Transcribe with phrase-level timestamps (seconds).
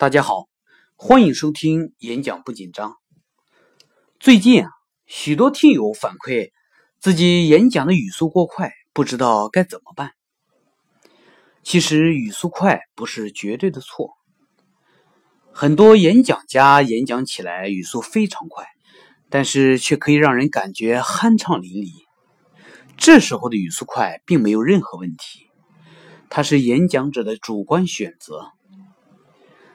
[0.00, 0.48] 大家好，
[0.96, 2.96] 欢迎收听演讲不紧张。
[4.18, 4.70] 最近啊，
[5.04, 6.52] 许多听友反馈
[6.98, 10.12] 自己演讲的语速过快，不知道该怎么办。
[11.62, 14.14] 其实语速快不是绝对的错，
[15.52, 18.64] 很多演讲家演讲起来语速非常快，
[19.28, 21.92] 但是却可以让人感觉酣畅淋漓。
[22.96, 25.50] 这时候的语速快并没有任何问题，
[26.30, 28.50] 它是演讲者的主观选择。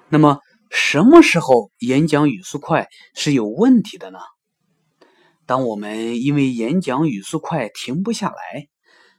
[0.07, 4.19] 那么，什么时候演讲语速快是有问题的呢？
[5.47, 8.67] 当我们因为演讲语速快停不下来，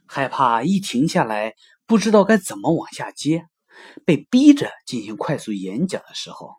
[0.07, 1.55] 害怕一停下来
[1.87, 3.47] 不知道该怎么往下接，
[4.05, 6.55] 被逼着进行快速演讲的时候，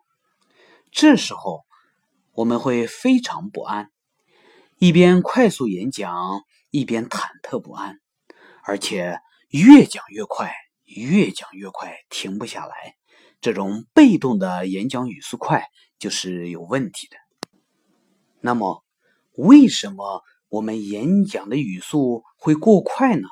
[0.92, 1.64] 这时候
[2.32, 3.90] 我们会非常不安，
[4.78, 7.98] 一边快速演讲，一边忐忑不安，
[8.62, 10.52] 而且越讲越快，
[10.84, 12.97] 越讲越快，停不下来。
[13.40, 15.64] 这种被动的演讲语速快
[15.98, 17.16] 就是有问题的。
[18.40, 18.84] 那么，
[19.36, 23.28] 为什么我们演讲的语速会过快呢？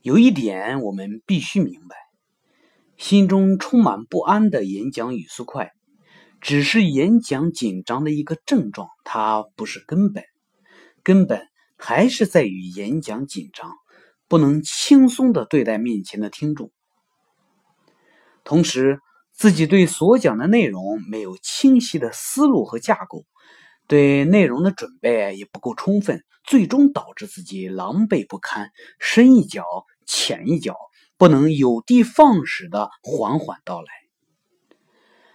[0.00, 1.96] 有一点我们必须明白：
[2.96, 5.72] 心中充满不安的演讲语速快，
[6.40, 10.24] 只是演讲紧张的一个症状，它不是根本。
[11.02, 13.72] 根本还是在于演讲紧张，
[14.28, 16.72] 不能轻松的对待面前的听众。
[18.46, 19.00] 同时，
[19.32, 23.24] 自己对所讲的内容没有清晰的思路和架构，
[23.88, 29.64] 对内容的准备也不够充分，最终导致自己狼狈不堪，深一脚
[30.06, 30.76] 浅一脚，
[31.18, 33.88] 不能有的放矢的缓缓道来。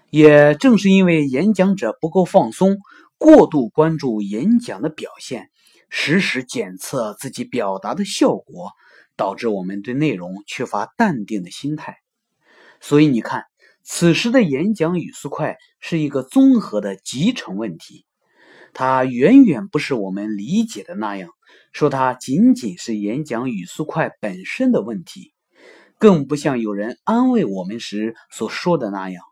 [0.10, 2.78] 也正是因为演讲者不够放松，
[3.18, 5.50] 过度关注演讲的表现，
[5.90, 8.72] 时时检测自己表达的效果，
[9.18, 11.98] 导致我们对内容缺乏淡定的心态。
[12.82, 13.46] 所以你看，
[13.84, 18.06] 此时的演讲语速快是一个综合的集成问题，
[18.74, 21.30] 它远远不是我们理解的那样，
[21.72, 25.34] 说它仅仅是演讲语速快本身的问题，
[26.00, 29.24] 更不像有人安慰我们时所说的那样，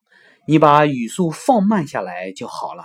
[0.46, 2.84] 你把语速放慢下来就好了。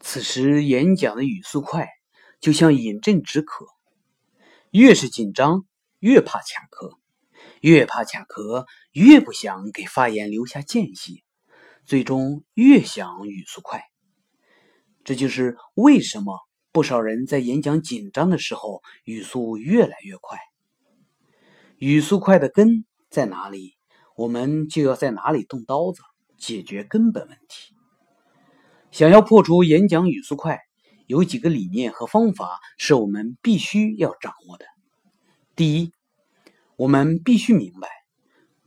[0.00, 1.88] 此时演讲的语速快，
[2.40, 3.66] 就像饮鸩止渴，
[4.70, 5.66] 越是紧张，
[5.98, 6.99] 越怕卡壳。
[7.60, 11.22] 越怕卡壳，越不想给发言留下间隙，
[11.84, 13.82] 最终越想语速快。
[15.04, 16.38] 这就是为什么
[16.72, 20.38] 不少人在演讲紧张的时候语速越来越快。
[21.76, 23.76] 语速快的根在哪里，
[24.16, 26.02] 我们就要在哪里动刀子，
[26.38, 27.74] 解决根本问题。
[28.90, 30.60] 想要破除演讲语速快，
[31.06, 34.64] 有几个理念和方法是我们必须要掌握的。
[35.54, 35.92] 第一。
[36.80, 37.90] 我们必须明白，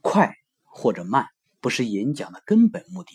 [0.01, 0.35] 快
[0.65, 1.25] 或者慢
[1.59, 3.11] 不是演讲的根本目的。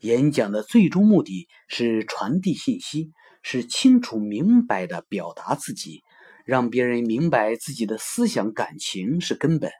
[0.00, 3.12] 演讲的最终目的是传递信息，
[3.44, 6.02] 是清楚明白的表达自己，
[6.44, 9.70] 让别人明白自己的思想感情是根本。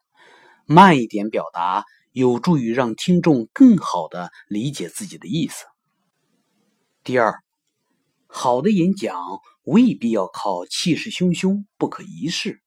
[0.64, 1.82] 慢一点表达，
[2.12, 5.64] 有助于让听众更好的理解自己的意思。
[7.02, 7.34] 第二，
[8.28, 9.20] 好的演讲
[9.64, 12.62] 未必要靠气势汹汹、不可一世。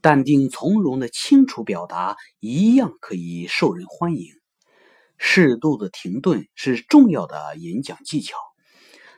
[0.00, 4.26] 淡定从容的清楚表达一样可以受人欢迎。
[5.18, 8.36] 适度的停顿是重要的演讲技巧，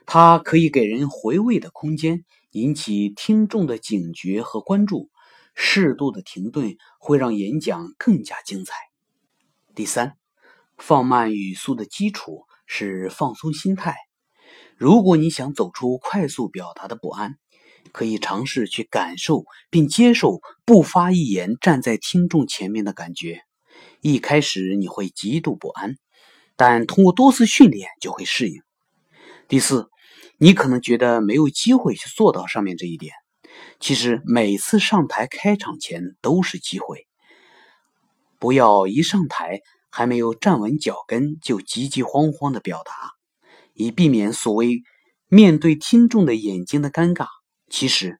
[0.05, 5.09] 它可以给人回味的空间，引起听众的警觉和关注。
[5.55, 8.73] 适度的停顿会让演讲更加精彩。
[9.75, 10.17] 第三，
[10.77, 13.95] 放慢语速的基础是放松心态。
[14.75, 17.37] 如果你想走出快速表达的不安。
[17.91, 23.41] 可以尝试去感受并接受不发一言站在听众前面的感觉。
[24.01, 25.95] 一开始你会极度不安，
[26.55, 28.61] 但通过多次训练就会适应。
[29.47, 29.89] 第四，
[30.37, 33.13] 你可能觉得没有机会去做到上面这一点，
[33.79, 37.07] 其实每次上台开场前都是机会。
[38.39, 42.91] 不要一上台还没有站稳脚跟就急急慌慌的表达，
[43.73, 44.81] 以避免所谓
[45.29, 47.27] 面对听众的眼睛的尴尬。
[47.73, 48.19] 其实，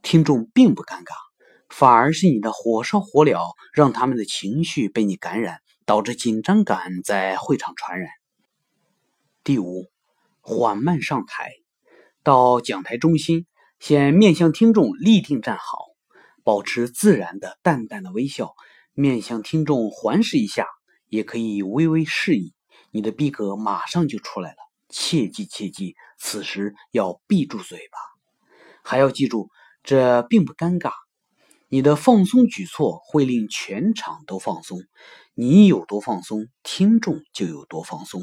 [0.00, 1.12] 听众并不尴尬，
[1.68, 8.08] 反而是你的火烧火燎，让他们的情绪被你感染，导致紧张感在会场传染。
[9.44, 9.84] 第五，
[10.40, 11.52] 缓慢上台，
[12.22, 13.46] 到讲台中心，
[13.78, 15.84] 先面向听众立定站好，
[16.42, 18.54] 保持自然的淡淡的微笑，
[18.94, 20.66] 面向听众环视一下，
[21.10, 22.54] 也可以微微示意，
[22.92, 24.56] 你的逼格马上就出来了。
[24.88, 28.15] 切记切记，此时要闭住嘴巴。
[28.88, 29.48] 还要记住，
[29.82, 30.92] 这并不尴尬。
[31.68, 34.78] 你的放松举措会令全场都放松，
[35.34, 38.22] 你有多放松，听众就有多放松。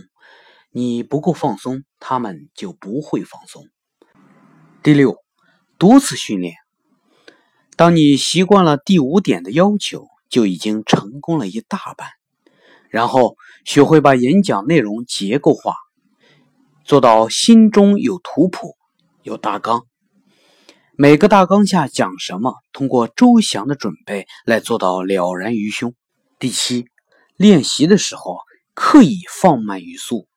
[0.71, 3.65] 你不够放松，他们就不会放松。
[4.81, 5.17] 第六，
[5.77, 6.55] 多次训练。
[7.75, 12.07] 当你习惯了第五点的要求，就已经成功了一大半。
[12.89, 15.75] 然后学会把演讲内容结构化，
[16.85, 18.77] 做到心中有图谱、
[19.23, 19.85] 有大纲。
[20.95, 25.95] 每个大纲下讲什么，通过周详的准备来做到了然于胸。
[26.37, 26.85] 第七，
[27.35, 28.37] 练习的时候
[28.75, 30.27] 刻意放慢语速，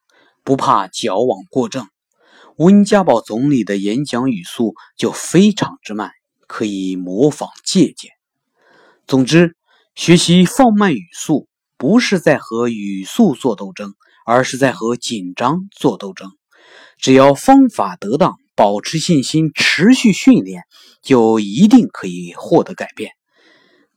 [0.42, 1.86] 不怕矫枉过正。
[2.56, 6.12] 温家宝总理的演讲语速就非常之慢，
[6.46, 8.12] 可以模仿借鉴。
[9.06, 9.56] 总之，
[9.94, 13.92] 学习放慢语速，不是在和语速做斗争，
[14.24, 16.30] 而是在和紧张做斗争。
[16.96, 18.38] 只要方法得当。
[18.56, 20.62] 保持信心，持续训练，
[21.02, 23.12] 就一定可以获得改变。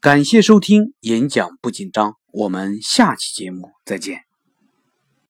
[0.02, 4.29] 感谢收听演讲不紧张，我们下期节目再见。